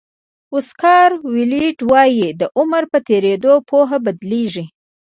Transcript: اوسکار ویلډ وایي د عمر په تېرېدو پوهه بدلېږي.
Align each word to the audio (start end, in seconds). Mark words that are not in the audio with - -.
اوسکار 0.55 1.09
ویلډ 1.33 1.77
وایي 1.91 2.27
د 2.41 2.43
عمر 2.57 2.83
په 2.91 2.99
تېرېدو 3.07 3.53
پوهه 3.69 3.97
بدلېږي. 4.05 4.65